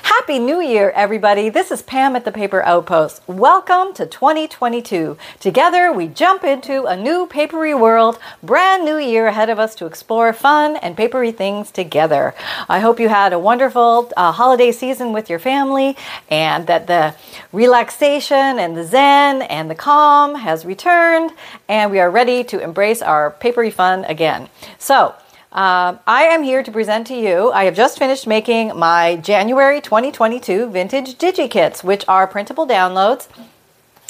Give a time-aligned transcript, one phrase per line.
[0.00, 1.50] Happy New Year, everybody.
[1.50, 3.20] This is Pam at the Paper Outpost.
[3.26, 5.18] Welcome to 2022.
[5.38, 9.84] Together, we jump into a new papery world, brand new year ahead of us to
[9.84, 12.34] explore fun and papery things together.
[12.70, 15.96] I hope you had a wonderful uh, holiday season with your family
[16.30, 17.14] and that the
[17.52, 21.32] relaxation and the zen and the calm has returned
[21.68, 24.48] and we are ready to embrace our papery fun again.
[24.78, 25.14] So,
[25.52, 27.52] um, I am here to present to you.
[27.52, 33.28] I have just finished making my January 2022 vintage DigiKits, which are printable downloads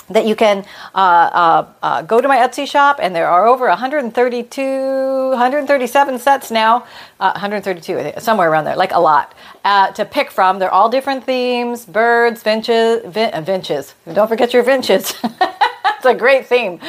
[0.09, 3.67] that you can uh, uh, uh, go to my Etsy shop, and there are over
[3.69, 6.85] 132, 137 sets now,
[7.19, 10.59] uh, 132, somewhere around there, like a lot uh, to pick from.
[10.59, 13.95] They're all different themes: birds, vinches, vin- uh, vinches.
[14.13, 15.15] Don't forget your vinches.
[16.03, 16.81] it's a great theme.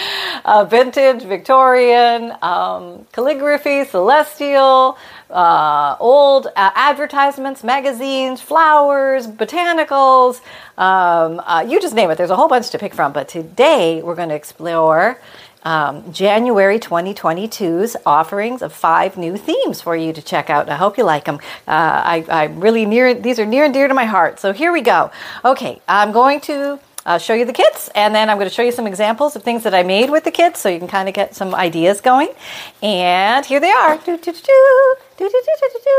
[0.43, 4.97] Uh, vintage, Victorian, um, calligraphy, celestial,
[5.29, 10.41] uh, old uh, advertisements, magazines, flowers, botanicals,
[10.79, 12.17] um, uh, you just name it.
[12.17, 13.13] There's a whole bunch to pick from.
[13.13, 15.21] But today we're going to explore
[15.61, 20.69] um, January 2022's offerings of five new themes for you to check out.
[20.69, 21.35] I hope you like them.
[21.67, 24.39] Uh, I, I really near these are near and dear to my heart.
[24.39, 25.11] So here we go.
[25.45, 28.61] Okay, I'm going to uh, show you the kits, and then I'm going to show
[28.61, 31.07] you some examples of things that I made with the kits, so you can kind
[31.09, 32.29] of get some ideas going.
[32.81, 33.97] And here they are.
[33.97, 34.95] Do, do, do,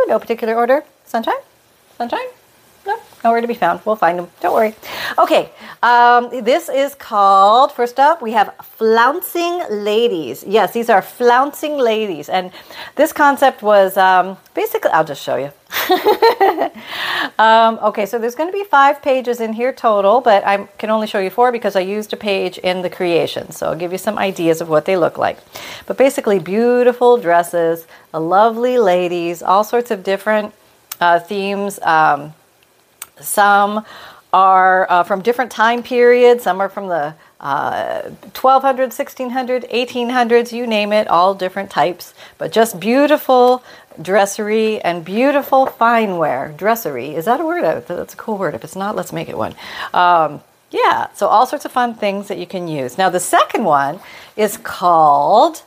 [0.09, 0.85] no particular order.
[1.05, 1.35] Sunshine,
[1.97, 2.27] sunshine.
[2.87, 3.81] No, nowhere to be found.
[3.85, 4.29] We'll find them.
[4.41, 4.75] Don't worry.
[5.19, 5.51] Okay,
[5.83, 10.45] um, this is called, first up, we have Flouncing Ladies.
[10.47, 12.29] Yes, these are flouncing ladies.
[12.29, 12.53] And
[12.97, 15.53] this concept was um, basically, I'll just show you.
[17.39, 20.91] um, okay, so there's going to be five pages in here total, but I can
[20.91, 23.51] only show you four because I used a page in the creation.
[23.53, 25.39] So I'll give you some ideas of what they look like.
[25.87, 30.55] But basically, beautiful dresses, lovely ladies, all sorts of different
[31.01, 31.79] uh, themes.
[31.81, 32.35] Um,
[33.21, 33.85] some
[34.33, 36.43] are uh, from different time periods.
[36.43, 38.03] Some are from the uh,
[38.35, 42.15] 1200, 1600, 1800s, you name it, all different types.
[42.39, 43.63] But just beautiful
[44.01, 46.53] dressery and beautiful fineware.
[46.57, 47.85] Dressery, is that a word?
[47.87, 48.55] That's a cool word.
[48.55, 49.55] If it's not, let's make it one.
[49.93, 52.99] Um, yeah, so all sorts of fun things that you can use.
[52.99, 54.01] Now, the second one
[54.37, 55.63] is called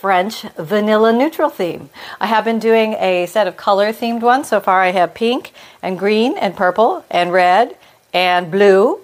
[0.00, 1.90] French vanilla neutral theme.
[2.20, 4.48] I have been doing a set of color themed ones.
[4.48, 7.76] So far, I have pink and green and purple and red
[8.14, 9.00] and blue.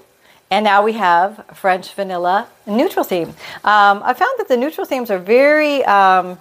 [0.52, 3.30] And now we have French vanilla neutral theme.
[3.64, 6.38] Um, I found that the neutral themes are very um,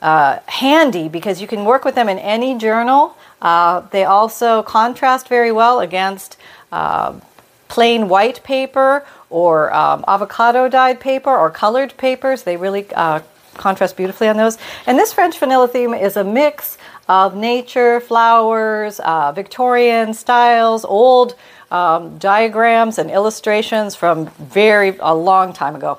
[0.00, 3.16] uh, handy because you can work with them in any journal.
[3.42, 6.36] Uh, they also contrast very well against
[6.70, 7.18] uh,
[7.66, 12.44] plain white paper or um, avocado dyed paper or colored papers.
[12.44, 13.20] They really uh,
[13.54, 14.58] contrast beautifully on those.
[14.86, 16.78] And this French vanilla theme is a mix
[17.08, 21.34] of nature, flowers, uh, Victorian styles, old
[21.70, 25.98] um, diagrams and illustrations from very a long time ago.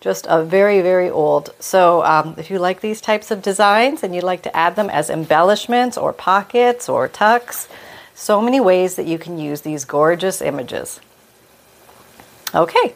[0.00, 1.54] Just a very, very old.
[1.60, 4.88] So, um, if you like these types of designs and you'd like to add them
[4.88, 7.68] as embellishments or pockets or tucks,
[8.14, 11.00] so many ways that you can use these gorgeous images.
[12.54, 12.94] Okay,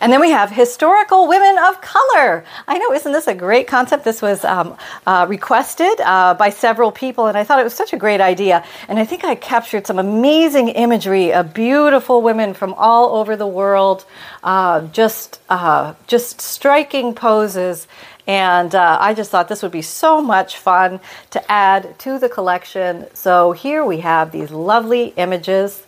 [0.00, 2.44] and then we have historical women of color.
[2.66, 4.04] I know, isn't this a great concept?
[4.04, 7.92] This was um, uh, requested uh, by several people, and I thought it was such
[7.92, 8.64] a great idea.
[8.88, 13.46] And I think I captured some amazing imagery of beautiful women from all over the
[13.46, 14.04] world,
[14.44, 17.86] uh, just uh, just striking poses.
[18.26, 21.00] And uh, I just thought this would be so much fun
[21.30, 23.06] to add to the collection.
[23.14, 25.86] So here we have these lovely images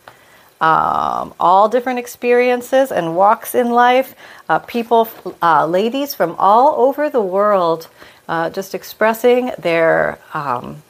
[0.61, 4.15] um, all different experiences and walks in life.
[4.49, 5.09] Uh, people,
[5.43, 7.89] uh, ladies from all over the world,
[8.29, 10.83] uh, just expressing their um,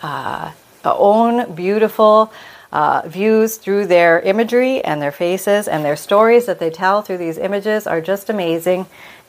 [0.00, 0.52] uh,
[0.84, 2.32] own beautiful
[2.72, 7.18] uh, views through their imagery and their faces and their stories that they tell through
[7.18, 8.86] these images are just amazing.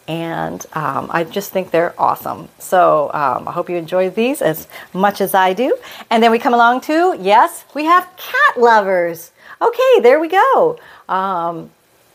[0.07, 2.49] And um, I just think they're awesome.
[2.59, 5.77] So um, I hope you enjoy these as much as I do.
[6.09, 9.31] And then we come along to, yes, we have cat lovers.
[9.63, 10.77] Okay, there we go.
[11.07, 11.71] Um,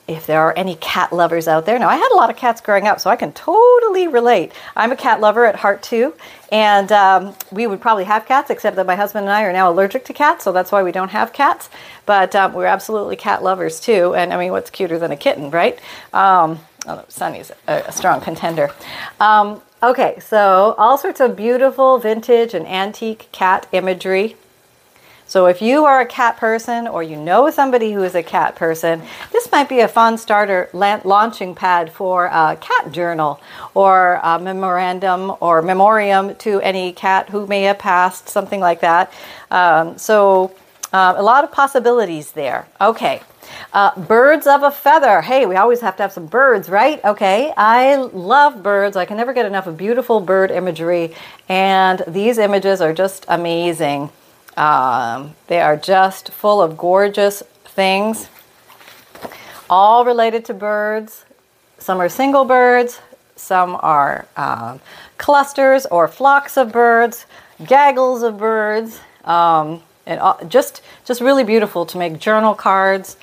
[0.06, 1.78] if there are any cat lovers out there.
[1.78, 4.52] Now, I had a lot of cats growing up, so I can totally relate.
[4.74, 6.14] I'm a cat lover at heart too,
[6.50, 9.70] and um, we would probably have cats, except that my husband and I are now
[9.70, 11.70] allergic to cats, so that's why we don't have cats.
[12.06, 15.50] But um, we're absolutely cat lovers too, and I mean, what's cuter than a kitten,
[15.50, 15.78] right?
[16.12, 18.70] Um, oh, Sunny's a, a strong contender.
[19.20, 24.36] Um, okay, so all sorts of beautiful vintage and antique cat imagery
[25.28, 28.56] so if you are a cat person or you know somebody who is a cat
[28.56, 33.38] person, this might be a fun starter launching pad for a cat journal
[33.74, 39.12] or a memorandum or memoriam to any cat who may have passed, something like that.
[39.50, 40.54] Um, so
[40.94, 42.66] uh, a lot of possibilities there.
[42.80, 43.20] Okay.
[43.74, 45.20] Uh, birds of a feather.
[45.20, 47.02] Hey, we always have to have some birds, right?
[47.04, 48.96] Okay, I love birds.
[48.96, 51.14] I can never get enough of beautiful bird imagery,
[51.48, 54.10] and these images are just amazing.
[54.58, 58.28] Um, they are just full of gorgeous things,
[59.70, 61.24] all related to birds.
[61.78, 63.00] Some are single birds,
[63.36, 64.80] some are um,
[65.16, 67.24] clusters or flocks of birds,
[67.66, 73.16] gaggles of birds, um, and all, just just really beautiful to make journal cards,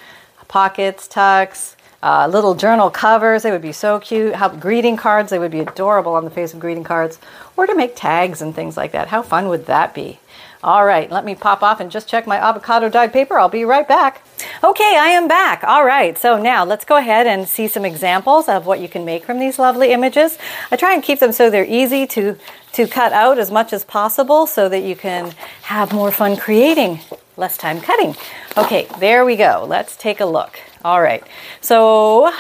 [0.48, 3.44] pockets, tucks, uh, little journal covers.
[3.44, 4.36] They would be so cute.
[4.36, 5.32] How greeting cards.
[5.32, 7.20] They would be adorable on the face of greeting cards,
[7.58, 9.10] or to make tags and things like that.
[9.10, 10.20] How fun would that be?
[10.66, 13.38] All right, let me pop off and just check my avocado dyed paper.
[13.38, 14.26] I'll be right back.
[14.64, 15.64] Okay, I am back.
[15.64, 19.06] All right, so now let's go ahead and see some examples of what you can
[19.06, 20.40] make from these lovely images.
[20.72, 22.36] I try and keep them so they're easy to,
[22.72, 27.00] to cut out as much as possible so that you can have more fun creating,
[27.38, 28.16] less time cutting.
[28.58, 29.68] Okay, there we go.
[29.70, 30.60] Let's take a look.
[30.84, 31.24] All right,
[31.62, 32.34] so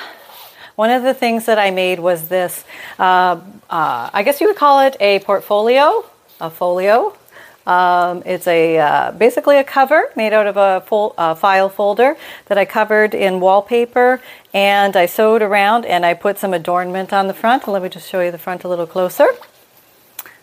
[0.75, 2.63] one of the things that I made was this,
[2.97, 3.39] uh,
[3.69, 6.03] uh, I guess you would call it a portfolio,
[6.41, 7.15] a folio,
[7.65, 12.15] um, it's a uh, basically a cover made out of a full, uh, file folder
[12.45, 14.21] that I covered in wallpaper
[14.53, 17.67] and I sewed around and I put some adornment on the front.
[17.67, 19.27] Let me just show you the front a little closer.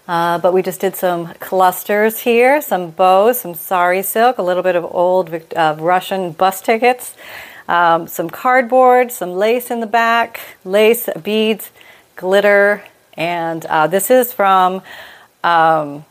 [0.08, 4.64] Uh, but we just did some clusters here, some bows, some sari silk, a little
[4.64, 7.14] bit of old uh, Russian bus tickets,
[7.68, 11.70] um, some cardboard, some lace in the back, lace, beads,
[12.16, 12.82] glitter,
[13.14, 14.82] and uh, this is from
[15.44, 16.04] um,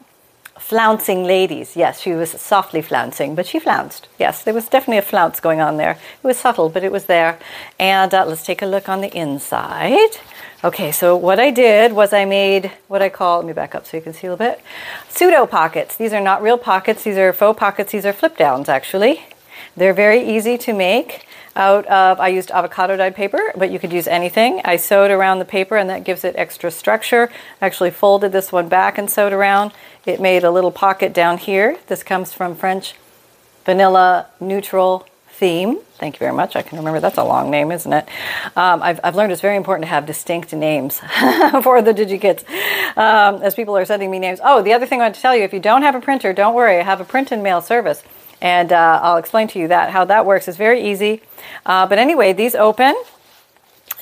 [0.62, 1.76] flouncing ladies.
[1.76, 4.08] Yes, she was softly flouncing, but she flounced.
[4.20, 5.92] Yes, there was definitely a flounce going on there.
[5.92, 7.40] It was subtle, but it was there.
[7.80, 10.18] And uh, let's take a look on the inside.
[10.64, 13.88] Okay, so what I did was I made what I call, let me back up
[13.88, 14.62] so you can see a little bit,
[15.10, 15.96] pseudo pockets.
[15.96, 19.26] These are not real pockets, these are faux pockets, these are flip downs actually.
[19.76, 21.26] They're very easy to make
[21.56, 24.62] out of, I used avocado dyed paper, but you could use anything.
[24.64, 27.30] I sewed around the paper and that gives it extra structure.
[27.62, 29.72] I actually folded this one back and sewed around.
[30.06, 31.78] It made a little pocket down here.
[31.88, 32.96] This comes from French
[33.66, 35.80] Vanilla Neutral Theme.
[35.98, 36.56] Thank you very much.
[36.56, 38.08] I can remember that's a long name, isn't it?
[38.56, 41.00] Um, I've, I've learned it's very important to have distinct names
[41.64, 42.48] for the DigiKits
[42.98, 44.40] um, as people are sending me names.
[44.44, 46.32] Oh, the other thing I want to tell you if you don't have a printer,
[46.34, 46.80] don't worry.
[46.80, 48.04] I have a print and mail service.
[48.42, 50.48] And uh, I'll explain to you that how that works.
[50.48, 51.22] It's very easy.
[51.66, 52.96] Uh, but anyway, these open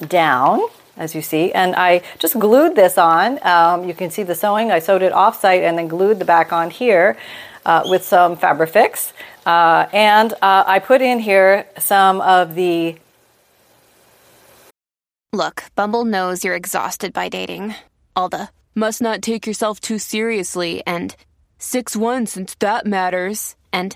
[0.07, 0.61] down
[0.99, 1.51] as you see.
[1.53, 3.39] And I just glued this on.
[3.47, 4.69] Um, you can see the sewing.
[4.69, 7.17] I sewed it off-site and then glued the back on here
[7.65, 9.13] uh, with some Fabrifix.
[9.45, 12.97] Uh, and uh, I put in here some of the...
[15.31, 17.75] Look, Bumble knows you're exhausted by dating.
[18.15, 21.15] All the must not take yourself too seriously and
[21.59, 23.55] 6-1 since that matters.
[23.71, 23.95] And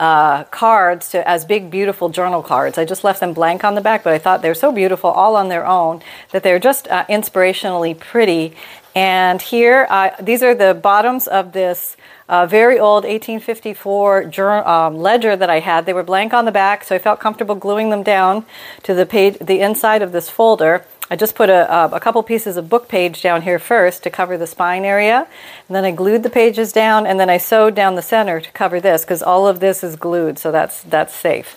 [0.00, 2.78] uh, cards to, as big, beautiful journal cards.
[2.78, 5.36] I just left them blank on the back, but I thought they're so beautiful all
[5.36, 6.02] on their own
[6.32, 8.56] that they're just uh, inspirationally pretty.
[8.94, 11.96] And here, uh, these are the bottoms of this
[12.30, 15.84] a very old 1854 journal, um, ledger that I had.
[15.84, 18.46] They were blank on the back, so I felt comfortable gluing them down
[18.84, 20.84] to the page, the inside of this folder.
[21.10, 24.38] I just put a, a, couple pieces of book page down here first to cover
[24.38, 25.26] the spine area,
[25.68, 28.52] and then I glued the pages down, and then I sewed down the center to
[28.52, 31.56] cover this because all of this is glued, so that's that's safe.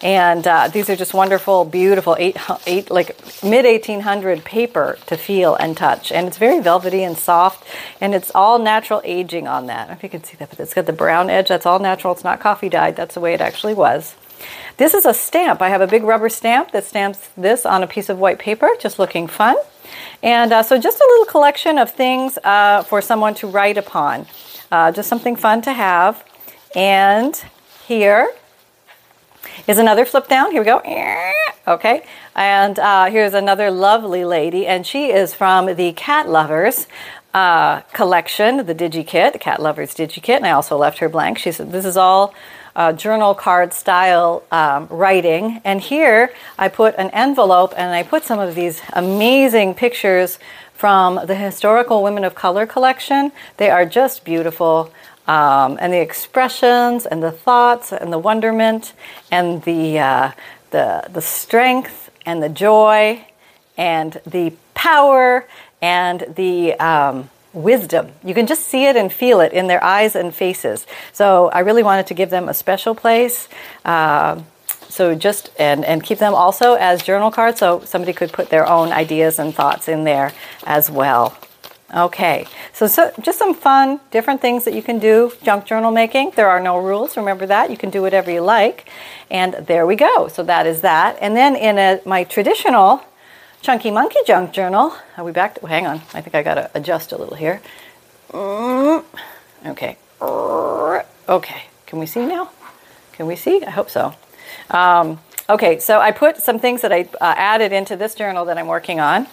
[0.00, 2.36] And uh, these are just wonderful, beautiful, eight,
[2.66, 6.12] eight like mid 1800 paper to feel and touch.
[6.12, 7.64] And it's very velvety and soft,
[8.00, 9.90] and it's all natural aging on that.
[9.90, 11.48] if you can see that, but it's got the brown edge.
[11.48, 12.12] That's all natural.
[12.14, 12.96] It's not coffee dyed.
[12.96, 14.14] That's the way it actually was.
[14.78, 15.60] This is a stamp.
[15.60, 18.70] I have a big rubber stamp that stamps this on a piece of white paper,
[18.78, 19.56] just looking fun.
[20.22, 24.26] And uh, so, just a little collection of things uh, for someone to write upon.
[24.70, 26.24] Uh, just something fun to have.
[26.76, 27.34] And
[27.88, 28.30] here
[29.66, 30.52] is another flip down.
[30.52, 30.80] Here we go.
[31.68, 32.02] Okay.
[32.34, 36.86] And uh, here's another lovely lady, and she is from the Cat Lovers
[37.34, 40.36] uh, collection, the DigiKit, the Cat Lovers DigiKit.
[40.36, 41.36] And I also left her blank.
[41.36, 42.32] She said, This is all
[42.78, 45.60] uh, journal card style um, writing.
[45.64, 50.38] And here I put an envelope and I put some of these amazing pictures
[50.74, 53.32] from the Historical Women of Color collection.
[53.56, 54.92] They are just beautiful.
[55.26, 58.94] Um, and the expressions and the thoughts and the wonderment
[59.30, 60.30] and the, uh,
[60.70, 63.26] the, the strength and the joy
[63.76, 65.46] and the power
[65.82, 68.12] and the um, wisdom.
[68.24, 70.86] You can just see it and feel it in their eyes and faces.
[71.12, 73.48] So I really wanted to give them a special place.
[73.84, 74.42] Uh,
[74.88, 78.66] so just and and keep them also as journal cards, so somebody could put their
[78.66, 80.32] own ideas and thoughts in there
[80.64, 81.36] as well.
[81.94, 86.32] Okay, so, so just some fun, different things that you can do junk journal making.
[86.36, 87.70] There are no rules, remember that.
[87.70, 88.90] You can do whatever you like.
[89.30, 90.28] And there we go.
[90.28, 91.16] So that is that.
[91.22, 93.02] And then in a, my traditional
[93.60, 94.94] Chunky Monkey Junk Journal.
[95.16, 95.56] Are we back?
[95.56, 95.96] To, hang on.
[96.14, 97.60] I think I got to adjust a little here.
[98.30, 99.04] Mm,
[99.66, 99.96] okay.
[100.20, 101.62] Okay.
[101.86, 102.50] Can we see now?
[103.12, 103.64] Can we see?
[103.64, 104.14] I hope so.
[104.70, 108.58] Um, okay, so I put some things that I uh, added into this journal that
[108.58, 109.26] I'm working on.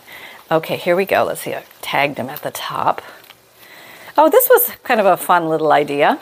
[0.49, 1.23] Okay, here we go.
[1.23, 1.53] Let's see.
[1.53, 3.01] I tagged them at the top.
[4.17, 6.19] Oh, this was kind of a fun little idea.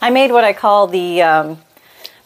[0.00, 1.58] I made what I call the um,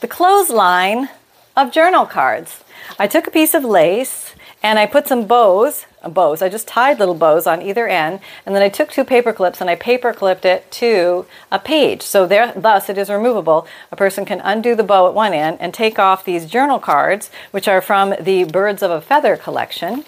[0.01, 1.09] the clothesline
[1.57, 2.63] of journal cards.
[2.99, 4.35] I took a piece of lace
[4.65, 6.41] and I put some bows, uh, bows.
[6.41, 9.61] I just tied little bows on either end, and then I took two paper clips
[9.61, 12.01] and I paper clipped it to a page.
[12.01, 13.69] So there, thus it is removable.
[13.93, 17.31] A person can undo the bow at one end and take off these journal cards,
[17.51, 20.05] which are from the Birds of a Feather collection.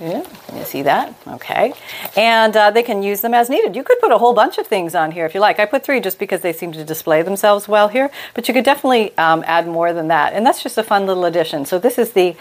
[0.00, 1.14] Yeah, can you see that?
[1.28, 1.74] Okay.
[2.16, 3.76] And uh, they can use them as needed.
[3.76, 5.60] You could put a whole bunch of things on here if you like.
[5.60, 8.64] I put three just because they seem to display themselves well here, but you could
[8.64, 10.32] definitely um, add more than that.
[10.32, 11.66] And that's just a fun little addition.
[11.66, 12.34] So this is the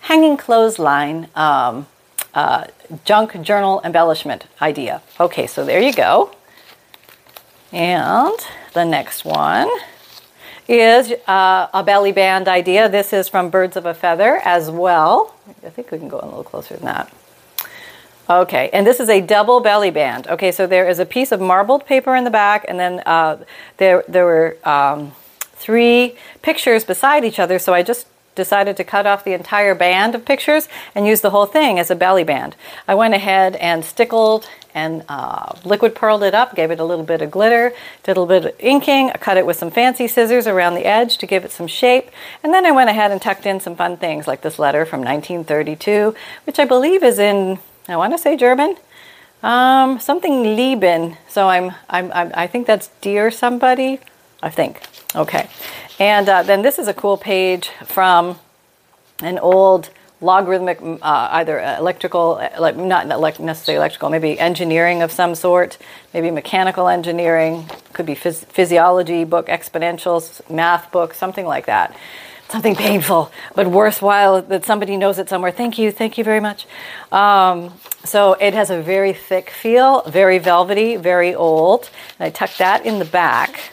[0.00, 1.86] hanging clothesline um,
[2.34, 2.66] uh,
[3.04, 5.02] junk journal embellishment idea.
[5.18, 6.34] Okay, so there you go.
[7.72, 8.38] And
[8.72, 9.68] the next one
[10.66, 12.88] is uh, a belly band idea.
[12.88, 15.34] This is from Birds of a Feather as well.
[15.64, 17.12] I think we can go a little closer than that.
[18.30, 20.26] Okay, and this is a double belly band.
[20.26, 23.42] Okay, so there is a piece of marbled paper in the back, and then uh,
[23.78, 25.12] there there were um,
[25.54, 27.58] three pictures beside each other.
[27.58, 28.06] So I just
[28.38, 31.90] decided to cut off the entire band of pictures and use the whole thing as
[31.90, 32.54] a belly band.
[32.86, 37.04] I went ahead and stickled and uh, liquid pearled it up, gave it a little
[37.04, 40.06] bit of glitter, did a little bit of inking, I cut it with some fancy
[40.06, 42.10] scissors around the edge to give it some shape,
[42.42, 45.00] and then I went ahead and tucked in some fun things like this letter from
[45.00, 46.14] 1932,
[46.46, 48.76] which I believe is in, I want to say German.
[49.42, 51.16] Um, something Lieben.
[51.28, 54.00] So I'm, I'm, I'm, I think that's dear somebody.
[54.42, 54.82] I think.
[55.14, 55.48] Okay.
[55.98, 58.38] And uh, then this is a cool page from
[59.20, 59.90] an old
[60.20, 63.06] logarithmic, uh, either electrical, like not
[63.40, 65.78] necessarily electrical, maybe engineering of some sort,
[66.12, 71.96] maybe mechanical engineering, could be phys- physiology book, exponentials, math book, something like that.
[72.48, 75.50] Something painful but worthwhile that somebody knows it somewhere.
[75.52, 76.66] Thank you, thank you very much.
[77.12, 81.90] Um, so it has a very thick feel, very velvety, very old.
[82.18, 83.72] And I tucked that in the back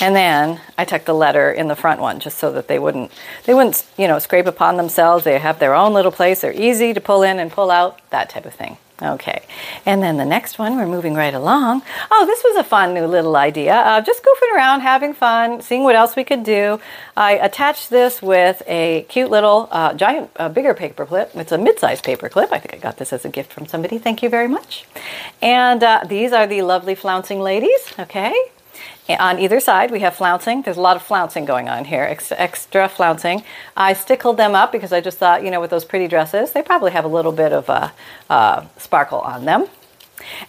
[0.00, 3.12] and then I tucked the letter in the front one just so that they wouldn't
[3.44, 5.24] they wouldn't, you know, scrape upon themselves.
[5.24, 6.40] They have their own little place.
[6.40, 8.76] They're easy to pull in and pull out, that type of thing.
[9.02, 9.42] Okay.
[9.86, 11.82] And then the next one, we're moving right along.
[12.10, 13.74] Oh, this was a fun new little idea.
[13.74, 16.80] Uh, just goofing around, having fun, seeing what else we could do.
[17.16, 21.30] I attached this with a cute little uh, giant, uh, bigger paper clip.
[21.34, 22.52] It's a mid-sized paper clip.
[22.52, 23.96] I think I got this as a gift from somebody.
[23.96, 24.84] Thank you very much.
[25.40, 27.94] And uh, these are the lovely flouncing ladies.
[27.98, 28.34] Okay.
[29.18, 30.62] On either side, we have flouncing.
[30.62, 33.44] There's a lot of flouncing going on here, ex- extra flouncing.
[33.76, 36.62] I stickled them up because I just thought, you know, with those pretty dresses, they
[36.62, 37.92] probably have a little bit of a,
[38.28, 39.66] uh, sparkle on them.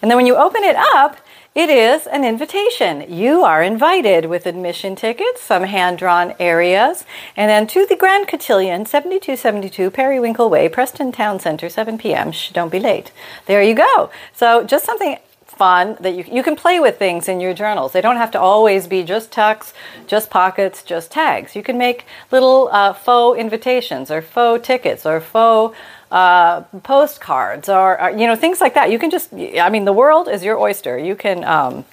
[0.00, 1.16] And then when you open it up,
[1.54, 3.12] it is an invitation.
[3.12, 7.04] You are invited with admission tickets, some hand drawn areas,
[7.36, 12.32] and then to the Grand Cotillion, 7272 Periwinkle Way, Preston Town Center, 7 p.m.
[12.32, 13.12] Shh, don't be late.
[13.44, 14.10] There you go.
[14.32, 15.18] So just something
[15.52, 17.92] fun that you, you can play with things in your journals.
[17.92, 19.72] They don't have to always be just tucks,
[20.06, 21.54] just pockets, just tags.
[21.54, 25.76] You can make little uh, faux invitations or faux tickets or faux
[26.10, 28.90] uh, postcards or, or, you know things like that.
[28.90, 30.98] You can just I mean the world is your oyster.
[30.98, 31.84] You can um,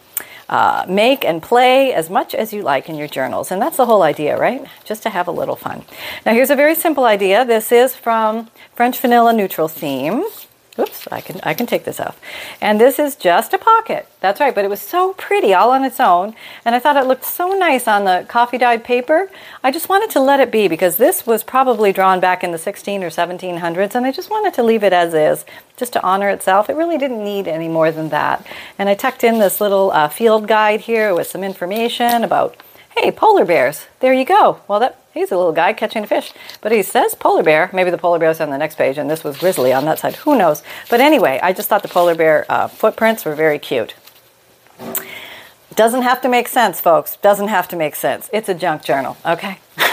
[0.50, 3.86] uh, make and play as much as you like in your journals, and that's the
[3.86, 4.66] whole idea, right?
[4.84, 5.84] Just to have a little fun.
[6.26, 7.46] Now here's a very simple idea.
[7.46, 10.26] This is from French Vanilla Neutral Theme.
[10.80, 12.20] Oops, I can I can take this off.
[12.62, 14.08] And this is just a pocket.
[14.22, 17.06] That's right, but it was so pretty all on its own, and I thought it
[17.06, 19.30] looked so nice on the coffee dyed paper.
[19.64, 22.58] I just wanted to let it be because this was probably drawn back in the
[22.58, 25.46] 16 or 1700s, and I just wanted to leave it as is,
[25.76, 26.70] just to honor itself.
[26.70, 28.46] It really didn't need any more than that.
[28.78, 32.56] And I tucked in this little uh, field guide here with some information about
[32.98, 33.86] hey, polar bears.
[34.00, 34.62] There you go.
[34.68, 37.70] Well, that he's a little guy catching a fish, but he says polar bear.
[37.74, 40.18] Maybe the polar bear's on the next page, and this was grizzly on that side.
[40.18, 40.64] Who knows?
[40.90, 43.96] But anyway, I just thought the polar bear uh, footprints were very cute.
[45.76, 47.16] Doesn't have to make sense, folks.
[47.18, 48.30] Doesn't have to make sense.
[48.34, 49.60] It's a junk journal, okay?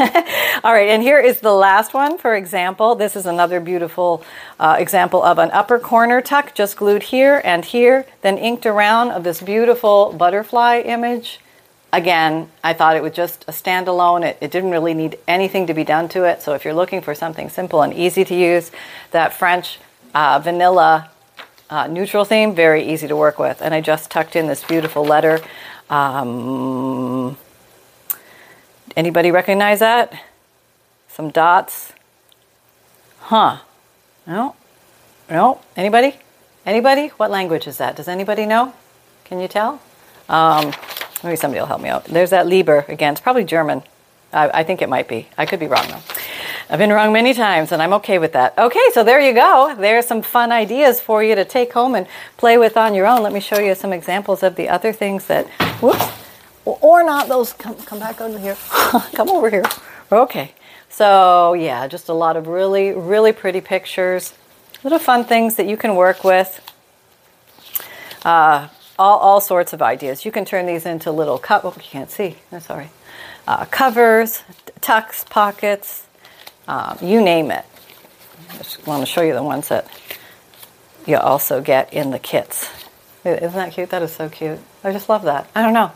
[0.65, 2.97] All right, and here is the last one, for example.
[2.97, 4.25] This is another beautiful
[4.59, 9.13] uh, example of an upper corner tuck just glued here and here, then inked around
[9.13, 11.39] of this beautiful butterfly image
[11.93, 14.25] again, I thought it was just a standalone.
[14.25, 16.43] It, it, didn't really need anything to be done to it.
[16.43, 18.71] So if you're looking for something simple and easy to use,
[19.11, 19.79] that French
[20.15, 21.11] uh, vanilla
[21.71, 23.61] uh, neutral theme, very easy to work with.
[23.61, 25.41] And I just tucked in this beautiful letter.
[25.91, 27.37] Um,
[28.97, 30.13] anybody recognize that?
[31.09, 31.93] Some dots.
[33.21, 33.59] Huh.
[34.27, 34.55] No?
[35.29, 35.61] No?
[35.77, 36.17] Anybody?
[36.65, 37.09] Anybody?
[37.17, 37.97] What language is that?
[37.97, 38.75] Does anybody know?
[39.25, 39.81] Can you tell?
[40.29, 40.73] Um,
[41.27, 42.05] Maybe somebody will help me out.
[42.05, 43.13] There's that Liber again.
[43.13, 43.83] It's probably German.
[44.33, 45.29] I, I think it might be.
[45.37, 46.01] I could be wrong though.
[46.71, 48.57] I've been wrong many times and I'm okay with that.
[48.59, 49.75] Okay, so there you go.
[49.77, 52.07] There's some fun ideas for you to take home and
[52.37, 53.23] play with on your own.
[53.23, 55.47] Let me show you some examples of the other things that,
[55.81, 56.07] whoops,
[56.65, 58.57] or not those, come, come back over here.
[59.15, 59.65] come over here.
[60.11, 60.55] Okay,
[60.89, 64.35] so yeah, just a lot of really, really pretty pictures.
[64.83, 66.61] Little fun things that you can work with.
[68.25, 68.69] Uh,
[68.99, 70.25] all, all sorts of ideas.
[70.25, 71.65] You can turn these into little cup.
[71.65, 72.37] Oh, you can't see.
[72.53, 72.91] I'm sorry.
[73.47, 74.43] Uh, covers,
[74.81, 76.07] tucks, pockets,
[76.69, 77.65] um, you name it.
[78.51, 79.89] I just want to show you the ones that
[81.07, 82.69] you also get in the kits.
[83.25, 83.91] Isn't that cute?
[83.91, 84.59] That is so cute.
[84.85, 85.49] I just love that.
[85.55, 85.93] I don't know.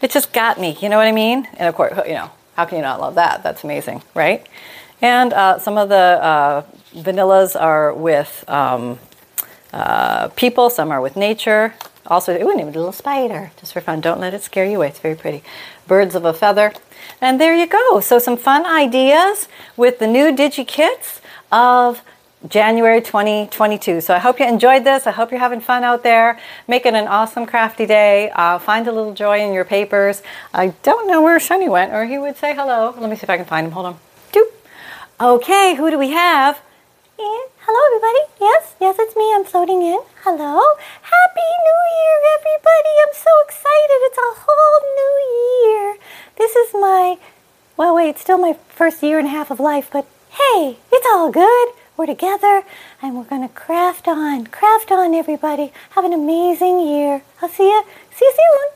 [0.00, 0.76] It just got me.
[0.80, 1.48] You know what I mean?
[1.54, 3.42] And of course, you know, how can you not love that?
[3.42, 4.46] That's amazing, right?
[5.00, 6.62] And uh, some of the uh,
[6.94, 8.98] vanillas are with um,
[9.72, 11.74] uh, people, some are with nature.
[12.06, 14.00] Also, ooh, even a little spider, just for fun.
[14.00, 14.88] Don't let it scare you away.
[14.88, 15.42] It's very pretty.
[15.86, 16.72] Birds of a feather.
[17.20, 18.00] And there you go.
[18.00, 21.20] So some fun ideas with the new DigiKits
[21.52, 22.02] of
[22.48, 24.00] January 2022.
[24.00, 25.06] So I hope you enjoyed this.
[25.06, 26.40] I hope you're having fun out there.
[26.66, 28.30] Make it an awesome crafty day.
[28.34, 30.22] Uh, find a little joy in your papers.
[30.52, 32.94] I don't know where Shiny went, or he would say hello.
[32.98, 33.72] Let me see if I can find him.
[33.72, 33.98] Hold on.
[34.32, 34.48] Doop.
[35.20, 36.60] Okay, who do we have?
[37.64, 38.22] Hello, everybody.
[38.40, 39.32] Yes, yes, it's me.
[39.32, 40.00] I'm floating in.
[40.24, 40.60] Hello.
[41.02, 42.94] Happy New Year, everybody.
[43.06, 43.98] I'm so excited.
[44.10, 45.14] It's a whole new
[45.70, 45.96] year.
[46.36, 47.18] This is my,
[47.76, 51.06] well, wait, it's still my first year and a half of life, but hey, it's
[51.12, 51.68] all good.
[51.96, 52.64] We're together
[53.00, 54.48] and we're going to craft on.
[54.48, 55.72] Craft on, everybody.
[55.90, 57.22] Have an amazing year.
[57.40, 57.84] I'll see you.
[58.10, 58.68] See you soon.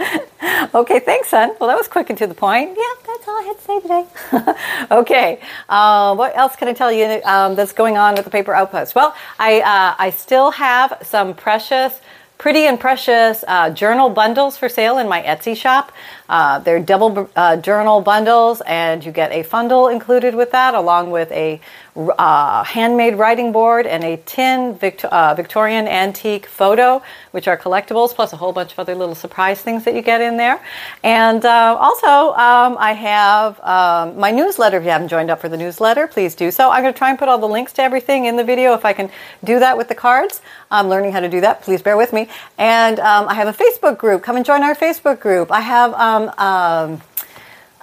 [0.00, 0.70] Bye.
[0.80, 1.54] okay, thanks, son.
[1.60, 2.70] Well, that was quick and to the point.
[2.70, 4.86] Yeah, that's all I had to say today.
[4.90, 8.54] okay, uh, what else can I tell you um, that's going on with the paper
[8.54, 8.94] outpost?
[8.94, 12.00] Well, I uh, I still have some precious
[12.38, 15.92] pretty and precious uh, journal bundles for sale in my Etsy shop.
[16.28, 21.10] Uh, they're double uh, journal bundles, and you get a fundle included with that, along
[21.10, 21.60] with a
[21.96, 28.14] uh, handmade writing board and a tin Victor- uh, Victorian antique photo, which are collectibles,
[28.14, 30.60] plus a whole bunch of other little surprise things that you get in there.
[31.02, 34.76] And uh, also, um, I have um, my newsletter.
[34.76, 36.70] If you haven't joined up for the newsletter, please do so.
[36.70, 38.84] I'm going to try and put all the links to everything in the video if
[38.84, 39.10] I can
[39.44, 40.42] do that with the cards.
[40.70, 41.62] I'm learning how to do that.
[41.62, 42.25] Please bear with me.
[42.58, 44.22] And um, I have a Facebook group.
[44.22, 45.50] Come and join our Facebook group.
[45.50, 47.02] I have um, um,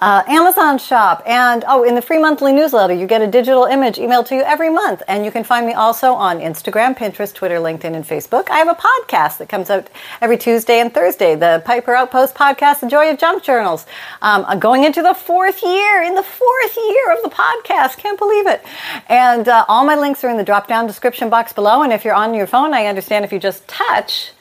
[0.04, 3.96] uh, Amazon shop, and oh, in the free monthly newsletter, you get a digital image
[3.96, 5.02] emailed to you every month.
[5.08, 8.50] And you can find me also on Instagram, Pinterest, Twitter, LinkedIn, and Facebook.
[8.50, 9.88] I have a podcast that comes out
[10.20, 13.86] every Tuesday and Thursday, the Paper Outpost podcast, The Joy of Junk Journals.
[14.20, 17.96] Um, I'm going into the fourth year, in the fourth year of the podcast.
[17.96, 18.62] Can't believe it.
[19.08, 21.82] And uh, all my links are in the drop down description box below.
[21.82, 24.32] And if you're on your phone, I understand if you just touch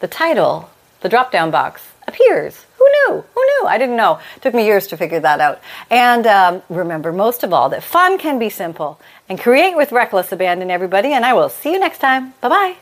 [0.00, 0.68] the title,
[1.00, 2.66] the drop down box appears.
[2.92, 3.24] Who knew?
[3.34, 3.66] Who knew?
[3.66, 4.20] I didn't know.
[4.36, 5.60] It took me years to figure that out.
[5.90, 9.00] And um, remember, most of all, that fun can be simple.
[9.28, 11.12] And create with reckless abandon, everybody.
[11.12, 12.34] And I will see you next time.
[12.40, 12.76] Bye bye.